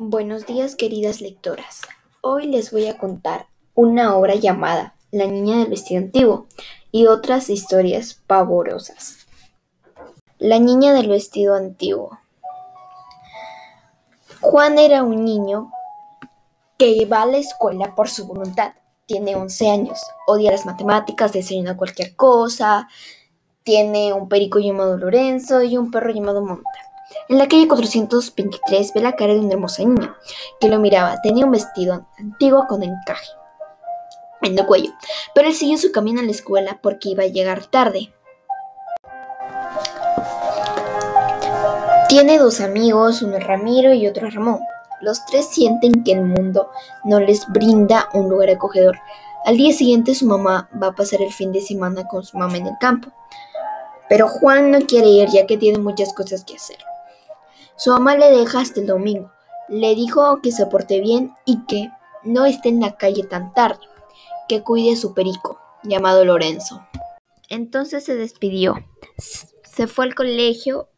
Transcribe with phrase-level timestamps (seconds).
[0.00, 1.80] Buenos días queridas lectoras.
[2.20, 6.46] Hoy les voy a contar una obra llamada La niña del vestido antiguo
[6.92, 9.26] y otras historias pavorosas.
[10.38, 12.16] La niña del vestido antiguo.
[14.40, 15.72] Juan era un niño
[16.78, 18.74] que va a la escuela por su voluntad.
[19.04, 22.86] Tiene 11 años, odia las matemáticas, desayuna cualquier cosa,
[23.64, 26.87] tiene un perico llamado Lorenzo y un perro llamado Monta.
[27.28, 30.16] En la calle 423 ve la cara de una hermosa niña
[30.60, 31.20] que lo miraba.
[31.22, 33.28] Tenía un vestido antiguo con encaje
[34.42, 34.92] en el cuello,
[35.34, 38.12] pero él siguió su camino a la escuela porque iba a llegar tarde.
[42.08, 44.60] Tiene dos amigos, uno Ramiro y otro Ramón.
[45.02, 46.70] Los tres sienten que el mundo
[47.04, 48.98] no les brinda un lugar acogedor.
[49.44, 52.56] Al día siguiente su mamá va a pasar el fin de semana con su mamá
[52.56, 53.10] en el campo.
[54.08, 56.78] Pero Juan no quiere ir ya que tiene muchas cosas que hacer.
[57.78, 59.32] Su mamá le deja hasta el domingo.
[59.68, 61.88] Le dijo que se porte bien y que
[62.24, 63.78] no esté en la calle tan tarde,
[64.48, 66.84] que cuide a su perico, llamado Lorenzo.
[67.48, 68.84] Entonces se despidió.
[69.16, 70.88] Se fue al colegio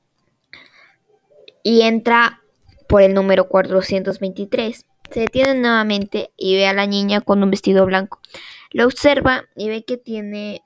[1.63, 2.41] y entra
[2.89, 4.87] por el número 423.
[5.11, 8.21] Se detiene nuevamente y ve a la niña con un vestido blanco.
[8.71, 10.63] La observa y ve que tiene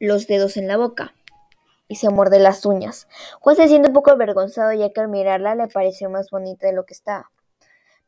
[0.00, 1.14] los dedos en la boca
[1.88, 3.08] y se muerde las uñas.
[3.40, 6.72] Juan se siente un poco avergonzado ya que al mirarla le pareció más bonita de
[6.72, 7.30] lo que estaba,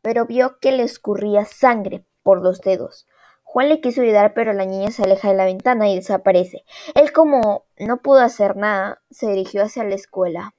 [0.02, 3.06] pero vio que le escurría sangre por los dedos.
[3.42, 6.64] Juan le quiso ayudar, pero la niña se aleja de la ventana y desaparece.
[6.94, 10.54] Él, como no pudo hacer nada, se dirigió hacia la escuela.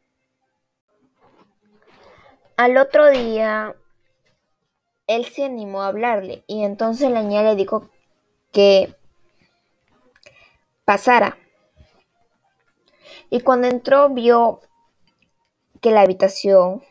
[2.55, 3.75] Al otro día,
[5.05, 7.89] él se animó a hablarle y entonces la niña le dijo
[8.51, 8.95] que
[10.85, 11.37] pasara.
[13.29, 14.61] Y cuando entró vio
[15.81, 16.81] que la habitación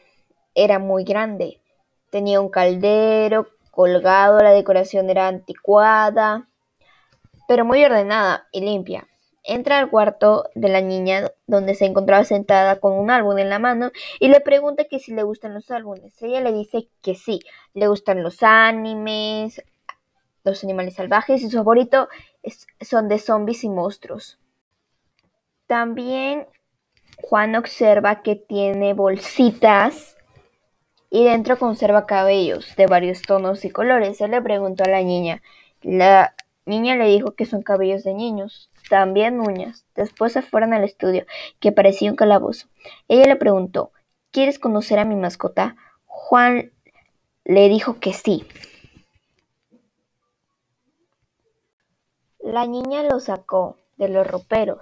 [0.54, 1.60] era muy grande.
[2.10, 6.48] Tenía un caldero colgado, la decoración era anticuada,
[7.46, 9.06] pero muy ordenada y limpia.
[9.44, 13.60] Entra al cuarto de la niña donde se encontraba sentada con un álbum en la
[13.60, 16.20] mano y le pregunta que si le gustan los álbumes.
[16.20, 17.40] Ella le dice que sí,
[17.72, 19.62] le gustan los animes,
[20.42, 22.08] los animales salvajes y su favorito
[22.80, 24.38] son de zombies y monstruos.
[25.66, 26.46] También
[27.22, 30.16] Juan observa que tiene bolsitas
[31.10, 34.20] y dentro conserva cabellos de varios tonos y colores.
[34.20, 35.42] Él le preguntó a la niña.
[35.82, 36.34] La
[36.66, 39.84] niña le dijo que son cabellos de niños, también uñas.
[39.94, 41.26] Después se fueron al estudio,
[41.58, 42.68] que parecía un calabozo.
[43.08, 43.92] Ella le preguntó,
[44.30, 45.76] ¿quieres conocer a mi mascota?
[46.04, 46.70] Juan
[47.44, 48.46] le dijo que sí.
[52.40, 54.78] La niña lo sacó de los roperos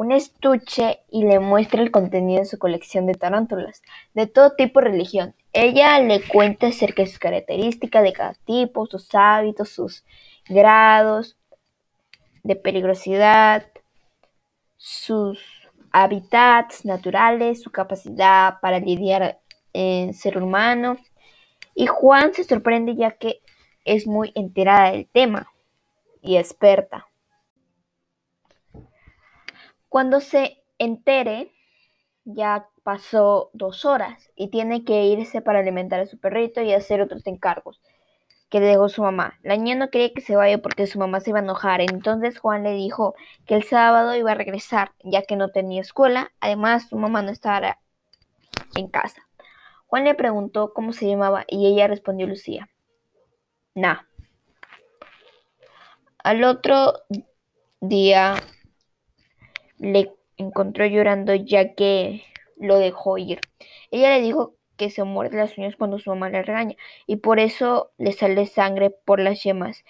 [0.00, 3.82] un estuche y le muestra el contenido de su colección de tarántulas,
[4.14, 5.34] de todo tipo y religión.
[5.52, 10.06] Ella le cuenta acerca de sus características de cada tipo, sus hábitos, sus
[10.48, 11.36] grados
[12.42, 13.66] de peligrosidad,
[14.78, 19.38] sus hábitats naturales, su capacidad para lidiar
[19.74, 20.96] en ser humano.
[21.74, 23.42] Y Juan se sorprende ya que
[23.84, 25.52] es muy enterada del tema
[26.22, 27.09] y experta.
[29.90, 31.52] Cuando se entere,
[32.24, 37.02] ya pasó dos horas y tiene que irse para alimentar a su perrito y hacer
[37.02, 37.82] otros encargos
[38.50, 39.40] que le dejó su mamá.
[39.42, 41.80] La niña no quería que se vaya porque su mamá se iba a enojar.
[41.80, 46.30] Entonces Juan le dijo que el sábado iba a regresar, ya que no tenía escuela.
[46.38, 47.80] Además, su mamá no estaba
[48.76, 49.26] en casa.
[49.86, 52.68] Juan le preguntó cómo se llamaba y ella respondió Lucía.
[53.74, 54.02] Nah.
[56.22, 56.94] Al otro
[57.80, 58.36] día
[59.80, 62.22] le encontró llorando ya que
[62.56, 63.40] lo dejó ir.
[63.90, 66.76] Ella le dijo que se muerde las uñas cuando su mamá le regaña
[67.06, 69.84] y por eso le sale sangre por las yemas.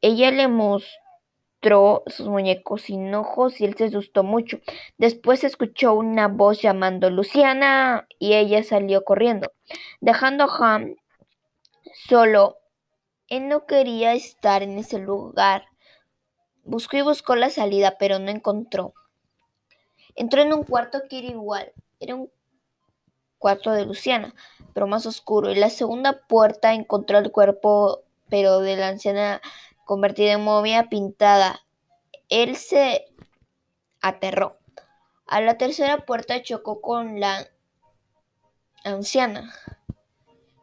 [0.00, 4.60] Ella le mostró sus muñecos sin ojos y él se asustó mucho.
[4.96, 9.52] Después escuchó una voz llamando Luciana y ella salió corriendo,
[10.00, 10.94] dejando a Ham
[12.08, 12.56] solo.
[13.28, 15.66] Él no quería estar en ese lugar.
[16.64, 18.94] Buscó y buscó la salida, pero no encontró.
[20.18, 22.28] Entró en un cuarto que era igual, era un
[23.38, 24.34] cuarto de Luciana,
[24.74, 25.52] pero más oscuro.
[25.52, 29.40] Y la segunda puerta encontró el cuerpo, pero de la anciana
[29.84, 31.64] convertida en momia pintada.
[32.28, 33.06] Él se
[34.00, 34.58] aterró.
[35.24, 37.46] A la tercera puerta chocó con la
[38.82, 39.54] anciana,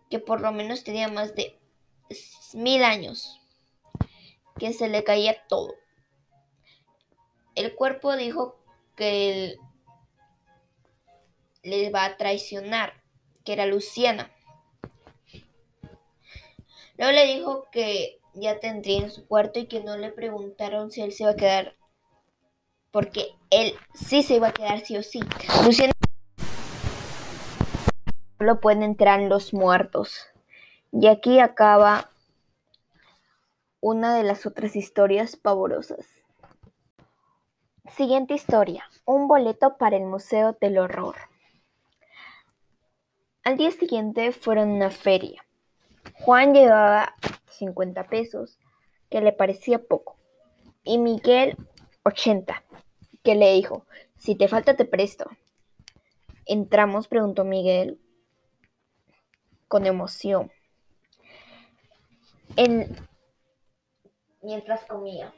[0.09, 1.57] que por lo menos tenía más de
[2.53, 3.39] mil años,
[4.59, 5.75] que se le caía todo.
[7.55, 8.64] El cuerpo dijo
[8.95, 9.59] que él
[11.63, 12.93] les va a traicionar
[13.43, 14.31] que era Luciana.
[16.97, 21.01] Luego le dijo que ya tendría en su cuarto y que no le preguntaron si
[21.01, 21.75] él se iba a quedar,
[22.91, 25.19] porque él sí se iba a quedar sí o sí.
[25.63, 25.93] Luciana
[28.37, 30.27] solo pueden entrar los muertos.
[30.91, 32.09] Y aquí acaba
[33.81, 36.14] una de las otras historias pavorosas.
[37.91, 38.89] Siguiente historia.
[39.05, 41.15] Un boleto para el Museo del Horror.
[43.43, 45.45] Al día siguiente fueron a una feria.
[46.15, 47.13] Juan llevaba
[47.51, 48.57] 50 pesos,
[49.09, 50.17] que le parecía poco,
[50.83, 51.55] y Miguel
[52.03, 52.63] 80,
[53.23, 53.85] que le dijo,
[54.17, 55.29] si te falta te presto.
[56.47, 57.99] Entramos, preguntó Miguel
[59.67, 60.51] con emoción.
[64.41, 65.33] mientras comía.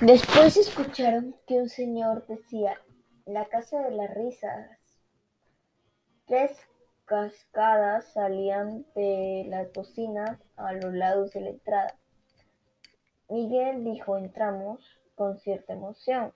[0.00, 2.80] Después escucharon que un señor decía,
[3.26, 4.70] la casa de las risas.
[6.24, 6.56] Tres
[7.04, 11.98] cascadas salían de las cocinas a los lados de la entrada.
[13.28, 14.80] Miguel dijo entramos
[15.16, 16.32] con cierta emoción.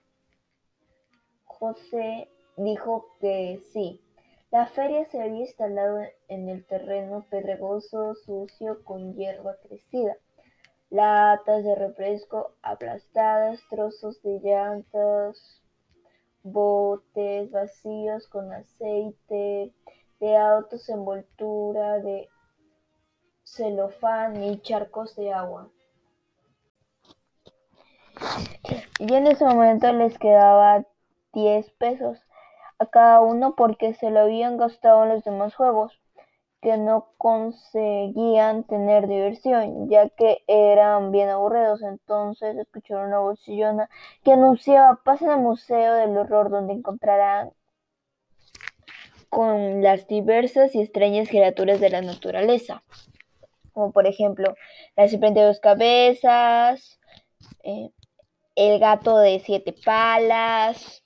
[1.45, 3.99] José dijo que sí.
[4.51, 10.15] La feria se había instalado en el terreno pedregoso, sucio, con hierba crecida
[10.89, 15.61] latas de refresco aplastadas, trozos de llantas,
[16.43, 19.73] botes vacíos con aceite,
[20.19, 22.29] de autos envoltura de
[23.43, 25.69] celofán y charcos de agua.
[28.99, 30.85] Y en ese momento les quedaba
[31.33, 32.19] 10 pesos
[32.79, 35.99] a cada uno porque se lo habían gastado en los demás juegos
[36.61, 41.81] que no conseguían tener diversión, ya que eran bien aburridos.
[41.83, 43.89] Entonces escucharon una vocillona
[44.23, 47.51] que anunciaba pasen al Museo del Horror donde encontrarán
[49.29, 52.83] con las diversas y extrañas criaturas de la naturaleza,
[53.73, 54.55] como por ejemplo
[54.95, 56.99] la serpiente de dos cabezas,
[57.63, 57.89] eh,
[58.55, 61.03] el gato de siete palas,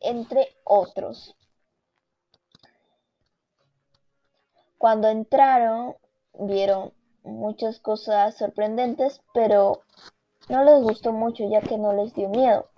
[0.00, 1.36] entre otros.
[4.84, 5.96] Cuando entraron,
[6.34, 6.92] vieron
[7.22, 9.80] muchas cosas sorprendentes, pero
[10.50, 12.68] no les gustó mucho ya que no les dio miedo.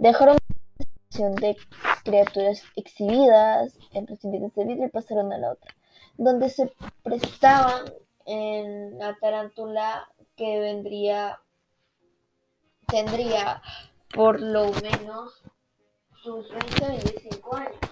[0.00, 1.56] Dejaron la sección de
[2.02, 5.72] criaturas exhibidas en recipientes de vidrio y pasaron a la otra,
[6.16, 6.72] donde se
[7.04, 7.92] prestaban
[8.24, 11.38] en la tarántula que vendría
[12.88, 13.62] tendría
[14.12, 15.44] por lo menos
[16.24, 17.85] sus 20-25 años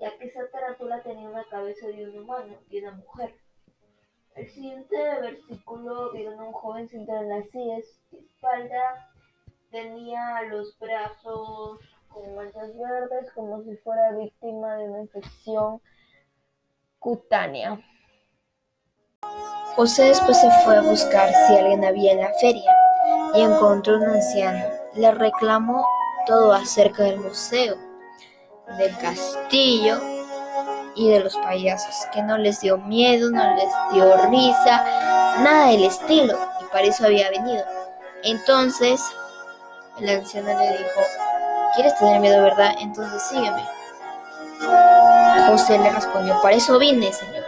[0.00, 3.34] ya que esa tarántula tenía una cabeza de un humano y una mujer.
[4.34, 7.78] El siguiente versículo vieron a un joven sentado en la silla
[8.10, 9.10] espalda,
[9.70, 15.80] tenía los brazos con manchas verdes como si fuera víctima de una infección
[16.98, 17.78] cutánea.
[19.76, 22.74] José después se fue a buscar si alguien había en la feria
[23.34, 24.64] y encontró un anciano.
[24.94, 25.86] Le reclamó
[26.26, 27.89] todo acerca del museo
[28.76, 30.00] del castillo
[30.94, 34.84] y de los payasos, que no les dio miedo, no les dio risa,
[35.40, 37.64] nada del estilo, y para eso había venido.
[38.22, 39.00] Entonces,
[39.98, 41.00] el anciano le dijo,
[41.74, 42.74] ¿quieres tener miedo, verdad?
[42.80, 43.64] Entonces sígueme.
[45.46, 47.44] José le respondió, para eso vine, señor.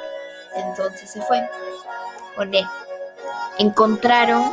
[0.54, 1.48] Entonces se fue
[2.36, 2.52] con.
[3.58, 4.50] Encontraron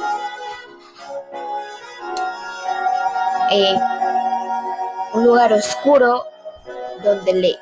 [3.52, 3.80] eh,
[5.14, 6.26] un lugar oscuro
[7.04, 7.60] donde le,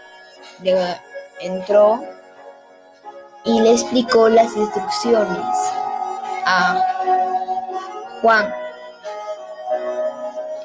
[1.41, 2.03] entró
[3.45, 5.57] y le explicó las instrucciones
[6.45, 6.81] a
[8.21, 8.53] Juan.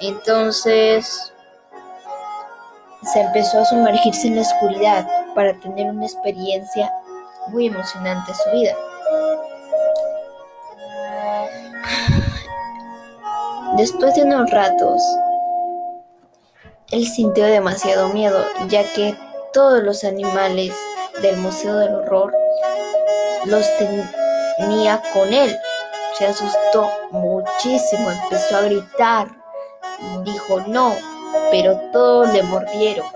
[0.00, 1.32] Entonces
[3.12, 6.92] se empezó a sumergirse en la oscuridad para tener una experiencia
[7.48, 8.76] muy emocionante en su vida.
[13.76, 15.02] Después de unos ratos,
[16.92, 19.16] él sintió demasiado miedo, ya que
[19.52, 20.74] todos los animales
[21.22, 22.32] del Museo del Horror
[23.46, 23.66] los
[24.58, 25.56] tenía con él.
[26.18, 29.28] Se asustó muchísimo, empezó a gritar,
[30.22, 30.94] dijo no,
[31.50, 33.06] pero todos le mordieron.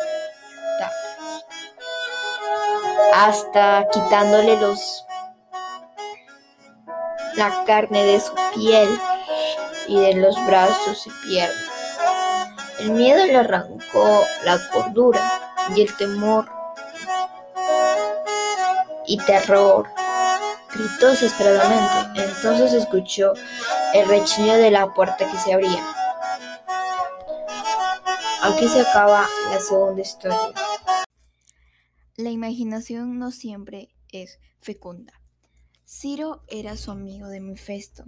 [3.12, 5.04] Hasta quitándole los
[7.36, 8.88] la carne de su piel
[9.86, 11.75] y de los brazos y piernas.
[12.78, 15.40] El miedo le arrancó la cordura
[15.74, 16.48] y el temor
[19.06, 19.88] y terror.
[20.74, 22.22] Gritó desesperadamente.
[22.22, 23.32] Entonces escuchó
[23.94, 25.84] el rechinido de la puerta que se abría.
[28.42, 30.38] Aquí se acaba la segunda historia.
[32.16, 35.14] La imaginación no siempre es fecunda.
[35.86, 38.04] Ciro era su amigo de Mefesto.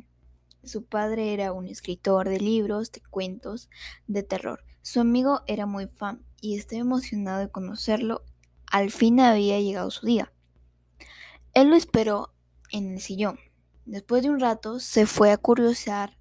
[0.64, 3.68] Su padre era un escritor de libros, de cuentos,
[4.06, 4.64] de terror.
[4.82, 8.24] Su amigo era muy fan y estaba emocionado de conocerlo.
[8.70, 10.32] Al fin había llegado su día.
[11.54, 12.34] Él lo esperó
[12.70, 13.38] en el sillón.
[13.84, 16.18] Después de un rato se fue a curiosear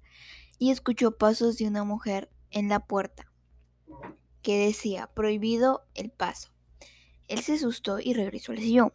[0.58, 3.30] y escuchó pasos de una mujer en la puerta
[4.42, 6.50] que decía prohibido el paso.
[7.26, 8.92] Él se asustó y regresó al sillón.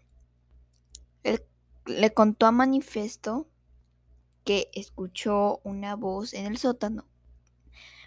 [1.23, 1.45] Él
[1.85, 3.47] le contó a Manifesto
[4.43, 7.05] que escuchó una voz en el sótano.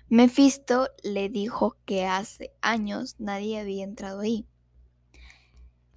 [0.09, 4.47] Mefisto le dijo que hace años nadie había entrado ahí.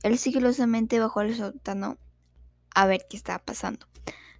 [0.01, 1.97] Él sigilosamente bajó al sótano
[2.73, 3.85] a ver qué estaba pasando.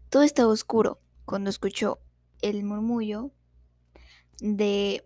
[0.10, 2.00] Todo estaba oscuro cuando escuchó
[2.42, 3.32] el murmullo
[4.40, 5.06] de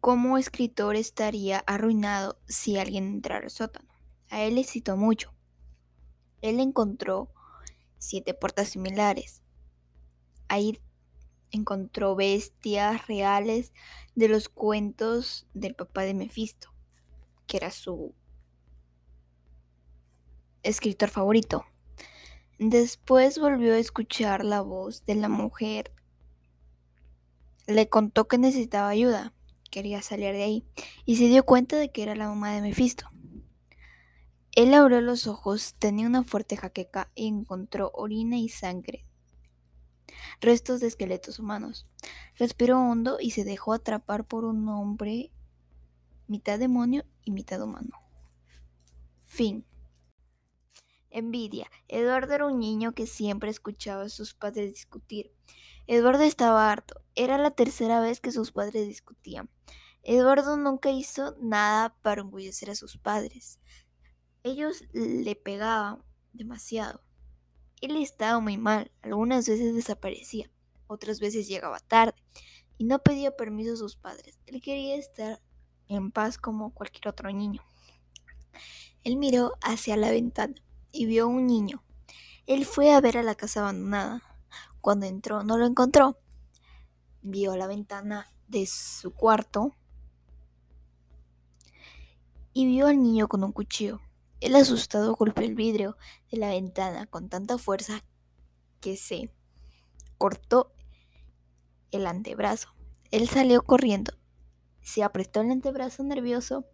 [0.00, 3.88] cómo escritor estaría arruinado si alguien entrara al sótano.
[4.28, 5.32] A él le citó mucho.
[6.42, 7.32] Él encontró
[7.98, 9.42] siete puertas similares.
[10.50, 10.80] Ahí
[11.52, 13.72] encontró bestias reales
[14.16, 16.74] de los cuentos del papá de Mefisto,
[17.46, 18.16] que era su
[20.64, 21.66] escritor favorito.
[22.58, 25.92] Después volvió a escuchar la voz de la mujer.
[27.68, 29.32] Le contó que necesitaba ayuda,
[29.70, 30.64] quería salir de ahí,
[31.04, 33.08] y se dio cuenta de que era la mamá de Mefisto.
[34.56, 39.06] Él abrió los ojos, tenía una fuerte jaqueca y encontró orina y sangre,
[40.40, 41.86] restos de esqueletos humanos.
[42.36, 45.30] Respiró hondo y se dejó atrapar por un hombre
[46.26, 47.90] mitad demonio y mitad humano.
[49.26, 49.64] Fin.
[51.10, 51.70] Envidia.
[51.88, 55.32] Eduardo era un niño que siempre escuchaba a sus padres discutir.
[55.86, 57.02] Eduardo estaba harto.
[57.16, 59.50] Era la tercera vez que sus padres discutían.
[60.02, 63.58] Eduardo nunca hizo nada para engullecer a sus padres.
[64.42, 67.02] Ellos le pegaban demasiado.
[67.80, 70.50] Él estaba muy mal, algunas veces desaparecía,
[70.86, 72.14] otras veces llegaba tarde
[72.76, 74.38] y no pedía permiso a sus padres.
[74.46, 75.40] Él quería estar
[75.88, 77.62] en paz como cualquier otro niño.
[79.02, 80.54] Él miró hacia la ventana
[80.92, 81.82] y vio a un niño.
[82.46, 84.22] Él fue a ver a la casa abandonada.
[84.80, 86.18] Cuando entró no lo encontró.
[87.22, 89.74] Vio la ventana de su cuarto
[92.52, 94.00] y vio al niño con un cuchillo.
[94.40, 95.98] El asustado golpeó el vidrio
[96.30, 98.02] de la ventana con tanta fuerza
[98.80, 99.30] que se
[100.16, 100.72] cortó
[101.90, 102.74] el antebrazo.
[103.10, 104.14] Él salió corriendo,
[104.80, 106.64] se apretó el antebrazo nervioso,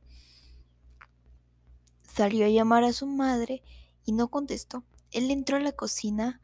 [2.05, 3.65] salió a llamar a su madre
[4.05, 4.85] y no contestó.
[5.11, 6.41] Él entró a la cocina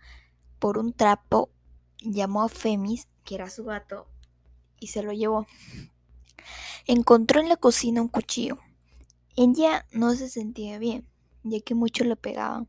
[0.58, 1.50] por un trapo,
[1.98, 4.08] llamó a Femis, que era su gato,
[4.80, 5.46] y se lo llevó.
[6.88, 8.58] Encontró en la cocina un cuchillo.
[9.36, 11.11] Ella no se sentía bien
[11.42, 12.68] ya que mucho le pegaban.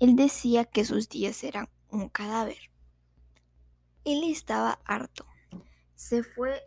[0.00, 2.58] Él decía que sus días eran un cadáver.
[4.04, 5.26] Él estaba harto.
[5.94, 6.62] Se fue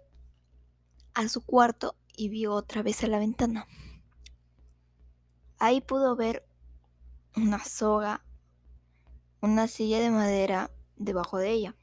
[1.13, 3.67] a su cuarto y vio otra vez a la ventana.
[5.59, 6.47] Ahí pudo ver
[7.35, 8.23] una soga,
[9.41, 11.75] una silla de madera debajo de ella.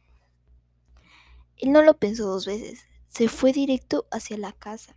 [1.56, 4.96] Él no lo pensó dos veces, se fue directo hacia la casa.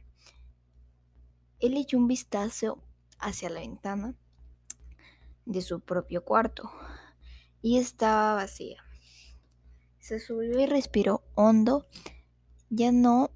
[1.59, 2.81] Él echó un vistazo
[3.19, 4.15] hacia la ventana
[5.45, 6.71] de su propio cuarto
[7.62, 8.83] y estaba vacía.
[10.00, 11.88] Se subió y respiró hondo.
[12.69, 13.31] Ya no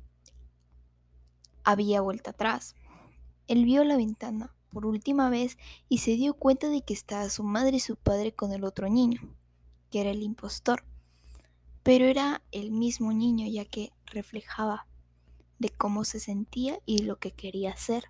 [1.64, 2.76] había vuelta atrás.
[3.48, 5.58] Él vio la ventana por última vez
[5.90, 8.90] y se dio cuenta de que estaba su madre y su padre con el otro
[8.90, 9.22] niño,
[9.90, 10.86] que era el impostor.
[11.84, 14.88] Pero era el mismo niño ya que reflejaba
[15.60, 18.06] de cómo se sentía y lo que quería hacer.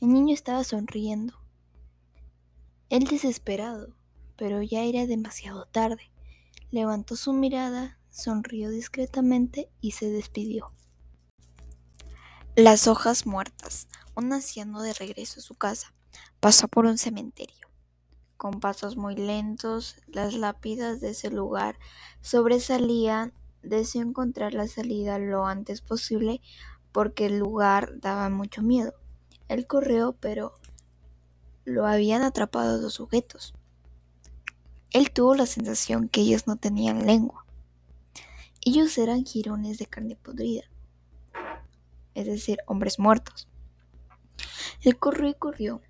[0.00, 1.34] El niño estaba sonriendo.
[2.90, 3.94] Él desesperado,
[4.36, 6.10] pero ya era demasiado tarde.
[6.70, 10.72] Levantó su mirada, sonrió discretamente y se despidió.
[12.56, 13.88] Las hojas muertas.
[14.16, 15.92] Un anciano de regreso a su casa
[16.38, 17.68] pasó por un cementerio.
[18.36, 21.78] Con pasos muy lentos, las lápidas de ese lugar
[22.20, 23.32] sobresalían.
[23.62, 26.42] Deseó encontrar la salida lo antes posible
[26.92, 28.92] porque el lugar daba mucho miedo.
[29.48, 30.54] Él corrió, pero
[31.64, 33.54] lo habían atrapado dos sujetos.
[34.90, 37.44] Él tuvo la sensación que ellos no tenían lengua.
[38.64, 40.64] Ellos eran jirones de carne podrida,
[42.14, 43.48] es decir, hombres muertos.
[44.80, 45.82] Él corrió y corrió.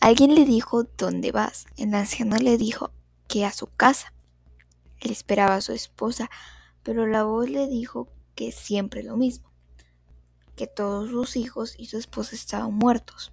[0.00, 1.64] Alguien le dijo, ¿dónde vas?
[1.78, 2.90] El anciano le dijo
[3.28, 4.12] que a su casa.
[5.00, 6.30] Él esperaba a su esposa,
[6.82, 9.55] pero la voz le dijo que siempre lo mismo
[10.56, 13.32] que todos sus hijos y su esposa estaban muertos.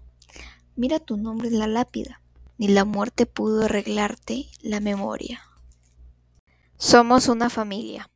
[0.75, 2.22] Mira tu nombre en la lápida.
[2.58, 5.42] Ni la muerte pudo arreglarte la memoria.
[6.77, 8.12] Somos una familia.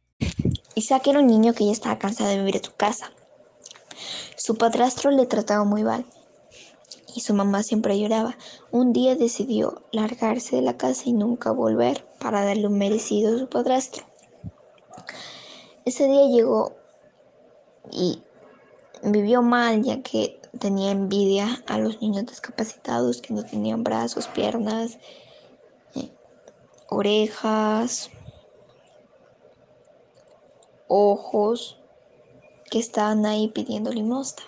[0.76, 3.12] Isaac era un niño que ya estaba cansado de vivir en su casa.
[4.36, 6.06] Su padrastro le trataba muy mal
[7.16, 8.38] y su mamá siempre lloraba.
[8.70, 13.40] Un día decidió largarse de la casa y nunca volver para darle un merecido a
[13.40, 14.06] su padrastro.
[15.84, 16.76] Ese día llegó
[17.92, 18.22] y
[19.04, 24.98] vivió mal ya que tenía envidia a los niños discapacitados que no tenían brazos, piernas,
[25.96, 26.12] eh,
[26.90, 28.10] orejas,
[30.88, 31.80] ojos,
[32.70, 34.44] que estaban ahí pidiendo limosna.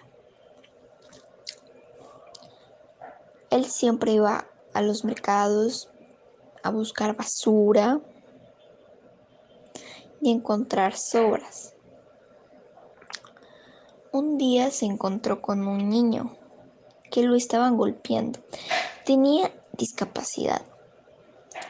[3.49, 5.89] Él siempre iba a los mercados
[6.63, 7.99] a buscar basura
[10.21, 11.73] y encontrar sobras.
[14.11, 16.35] Un día se encontró con un niño
[17.11, 18.39] que lo estaban golpeando.
[19.05, 20.63] Tenía discapacidad.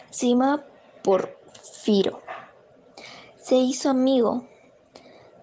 [0.10, 0.64] Se llamaba
[1.04, 2.22] Porfiro.
[3.42, 4.48] Se hizo amigo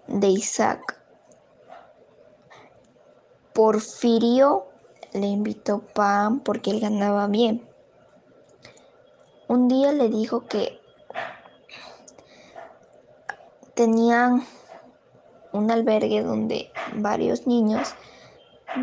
[0.07, 0.99] de Isaac.
[3.53, 4.67] Porfirio
[5.13, 7.69] le invitó pan porque él ganaba bien.
[9.49, 10.81] Un día le dijo que
[13.75, 14.47] tenían
[15.57, 17.95] un albergue donde varios niños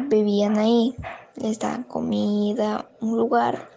[0.08, 0.96] vivían ahí.
[1.36, 3.70] Les daban comida, un lugar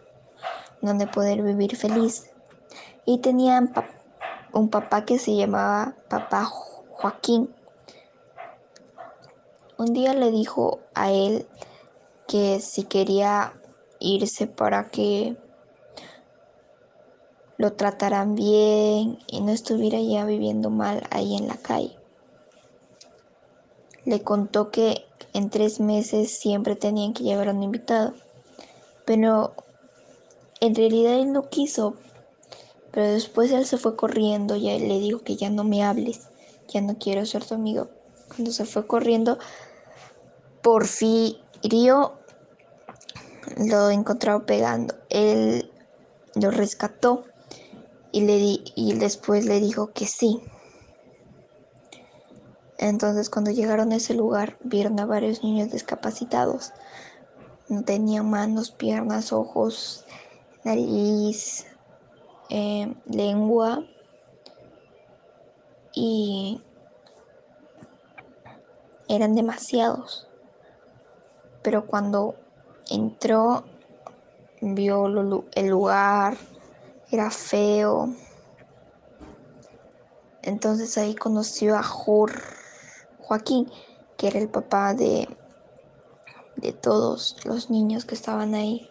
[0.82, 2.30] donde poder vivir feliz.
[3.04, 3.72] Y tenían
[4.52, 7.54] un papá que se llamaba Papá Joaquín.
[9.78, 11.46] Un día le dijo a él
[12.26, 13.52] que si quería
[14.00, 15.36] irse para que
[17.58, 21.95] lo trataran bien y no estuviera ya viviendo mal ahí en la calle.
[24.06, 28.14] Le contó que en tres meses siempre tenían que llevar a un invitado,
[29.04, 29.54] pero
[30.60, 31.94] en realidad él no quiso.
[32.92, 36.28] Pero después él se fue corriendo y le dijo que ya no me hables,
[36.68, 37.88] ya no quiero ser tu amigo.
[38.28, 39.38] Cuando se fue corriendo,
[40.62, 42.14] Porfirio
[43.56, 44.94] lo encontró pegando.
[45.10, 45.70] Él
[46.34, 47.24] lo rescató
[48.12, 50.40] y, le y después le dijo que sí.
[52.78, 56.72] Entonces cuando llegaron a ese lugar vieron a varios niños discapacitados.
[57.68, 60.04] No tenían manos, piernas, ojos,
[60.62, 61.66] nariz,
[62.50, 63.84] eh, lengua
[65.94, 66.62] y
[69.08, 70.28] eran demasiados.
[71.62, 72.36] Pero cuando
[72.90, 73.64] entró,
[74.60, 75.06] vio
[75.54, 76.36] el lugar,
[77.10, 78.14] era feo.
[80.42, 82.55] Entonces ahí conoció a Jorge
[83.26, 83.70] Joaquín,
[84.16, 85.28] que era el papá de,
[86.56, 88.88] de todos los niños que estaban ahí.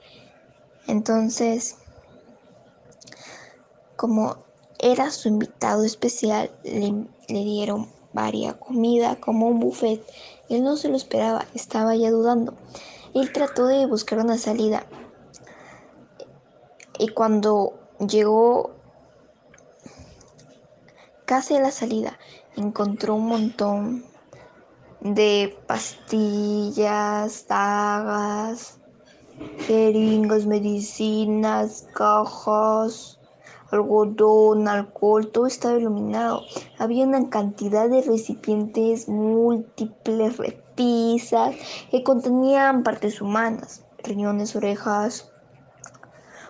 [0.87, 1.77] Entonces,
[3.95, 4.37] como
[4.77, 10.03] era su invitado especial, le, dieron varia comida como un buffet.
[10.49, 12.53] Él no se lo esperaba, estaba ya dudando.
[13.13, 14.85] Él trató de buscar una salida.
[16.99, 17.73] Y cuando
[18.05, 18.71] llegó
[21.25, 22.19] casi a la salida,
[22.57, 24.05] encontró un montón
[25.13, 28.79] de pastillas, dagas,
[29.67, 33.19] jeringas, medicinas, cajas,
[33.69, 36.41] algodón, alcohol, todo estaba iluminado.
[36.79, 41.55] Había una cantidad de recipientes múltiples, repisas,
[41.91, 45.31] que contenían partes humanas, riñones, orejas,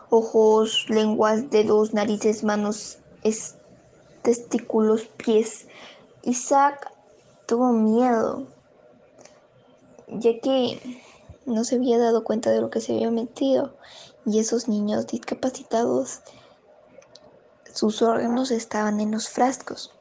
[0.10, 3.00] ojos, lenguas, dedos, narices, manos,
[4.22, 5.68] testículos, pies.
[6.24, 6.95] Isaac
[7.46, 8.48] tuvo miedo,
[10.08, 11.02] ya que
[11.46, 13.76] no se había dado cuenta de lo que se había metido
[14.26, 16.22] y esos niños discapacitados,
[17.74, 19.92] sus órganos estaban en los frascos.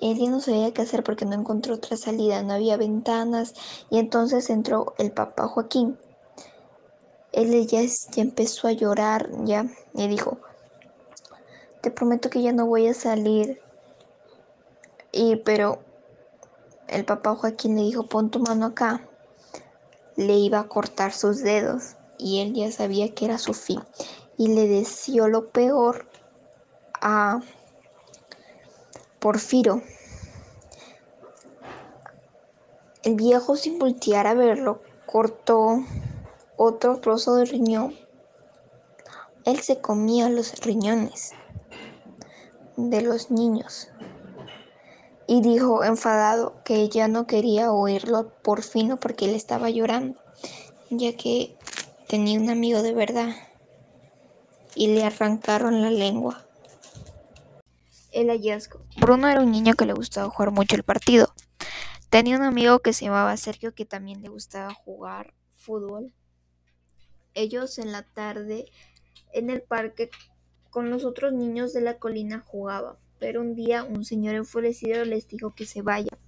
[0.00, 3.54] Él ya no sabía qué hacer porque no encontró otra salida, no había ventanas
[3.90, 5.98] y entonces entró el papá Joaquín.
[7.32, 10.38] Él ya, ya empezó a llorar, ya, y dijo,
[11.80, 13.60] te prometo que ya no voy a salir.
[15.10, 15.80] Y pero
[16.88, 19.06] el papá Joaquín le dijo, pon tu mano acá.
[20.16, 23.82] Le iba a cortar sus dedos y él ya sabía que era su fin.
[24.36, 26.06] Y le deseó lo peor
[27.00, 27.40] a
[29.18, 29.82] Porfiro.
[33.02, 35.84] El viejo, sin voltear a verlo, cortó
[36.56, 37.94] otro trozo de riñón.
[39.44, 41.32] Él se comía los riñones
[42.76, 43.88] de los niños
[45.26, 50.18] y dijo enfadado que ya no quería oírlo por fin porque él estaba llorando,
[50.90, 51.56] ya que
[52.08, 53.34] tenía un amigo de verdad
[54.74, 56.44] y le arrancaron la lengua.
[58.12, 58.80] El hallazgo.
[59.00, 61.32] Bruno era un niño que le gustaba jugar mucho el partido.
[62.10, 66.12] Tenía un amigo que se llamaba Sergio que también le gustaba jugar fútbol.
[67.34, 68.66] Ellos en la tarde
[69.32, 70.10] en el parque
[70.70, 75.28] con los otros niños de la colina jugaban, pero un día un señor enfurecido les
[75.28, 76.18] dijo que se vayan,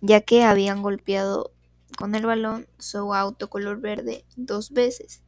[0.00, 1.52] ya que habían golpeado
[1.98, 5.22] con el balón su auto color verde dos veces.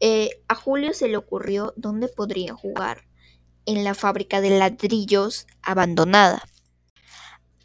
[0.00, 3.04] Eh, a Julio se le ocurrió dónde podría jugar
[3.66, 6.42] en la fábrica de ladrillos abandonada.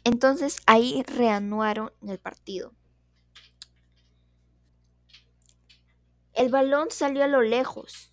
[0.04, 2.72] Entonces ahí reanudaron el partido.
[6.32, 8.12] El balón salió a lo lejos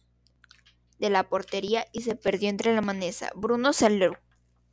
[1.03, 3.29] de la portería y se perdió entre la manesa.
[3.35, 4.17] Bruno salió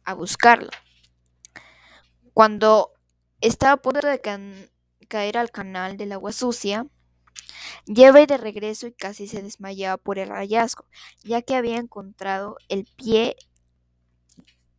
[0.04, 0.70] a buscarlo.
[2.32, 2.92] Cuando
[3.40, 4.70] estaba a punto de
[5.08, 6.86] caer al canal del agua sucia,
[7.84, 10.86] lleva de regreso y casi se desmayaba por el hallazgo,
[11.24, 13.34] ya que había encontrado el pie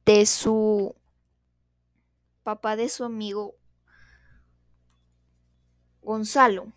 [0.05, 0.95] de su
[2.43, 3.55] papá de su amigo
[6.01, 6.71] Gonzalo.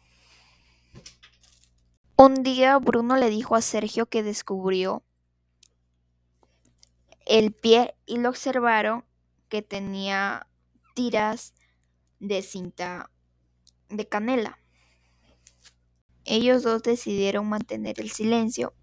[2.17, 5.03] Un día Bruno le dijo a Sergio que descubrió
[7.27, 9.05] el pie y lo observaron
[9.49, 10.47] que tenía
[10.95, 11.55] tiras
[12.21, 13.11] de cinta
[13.89, 14.61] de canela.
[16.25, 18.75] Ellos dos decidieron mantener el silencio.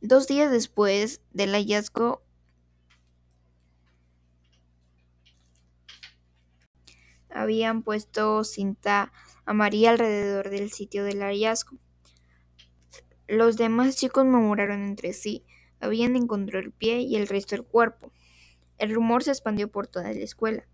[0.00, 2.22] Dos días después del hallazgo,
[7.28, 9.12] habían puesto cinta
[9.50, 11.76] amarilla alrededor del sitio del hallazgo.
[13.26, 15.44] Los demás chicos murmuraron entre sí.
[15.80, 18.12] Habían encontrado el pie y el resto del cuerpo.
[18.78, 20.68] El rumor se expandió por toda la escuela.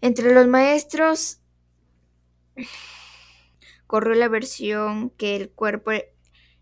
[0.00, 1.40] Entre los maestros
[3.88, 5.90] corrió la versión que el cuerpo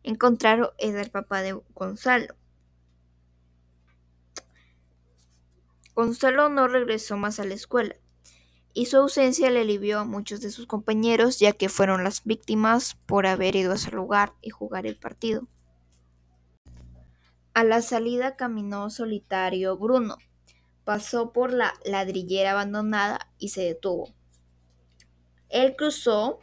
[0.05, 2.35] encontrado era el papá de Gonzalo.
[5.95, 7.97] Gonzalo no regresó más a la escuela
[8.77, 12.95] y su ausencia le alivió a muchos de sus compañeros ya que fueron las víctimas
[13.07, 15.49] por haber ido a ese lugar y jugar el partido.
[17.55, 20.19] A la salida caminó solitario Bruno.
[20.85, 24.13] Pasó por la ladrillera abandonada y se detuvo.
[25.49, 26.41] Él cruzó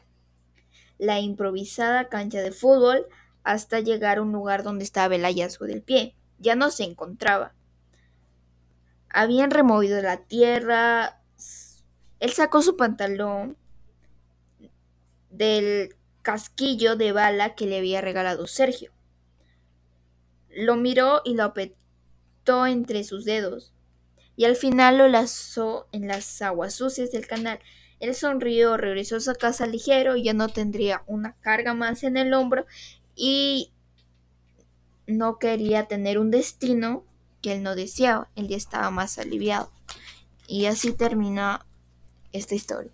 [0.98, 3.06] la improvisada cancha de fútbol
[3.44, 6.16] hasta llegar a un lugar donde estaba el hallazgo del pie.
[6.40, 7.54] Ya no se encontraba.
[9.08, 11.20] Habían removido la tierra.
[12.24, 13.58] Él sacó su pantalón
[15.30, 18.94] del casquillo de bala que le había regalado Sergio.
[20.48, 23.74] Lo miró y lo apretó entre sus dedos
[24.38, 27.60] y al final lo lazó en las aguas sucias del canal.
[28.00, 32.34] Él sonrió, regresó a su casa ligero, ya no tendría una carga más en el
[32.34, 32.66] hombro
[33.18, 33.74] y
[35.08, 37.04] no quería tener un destino
[37.42, 38.30] que él no deseaba.
[38.38, 39.70] Él ya estaba más aliviado.
[40.48, 41.66] Y así termina
[42.34, 42.94] esta historia.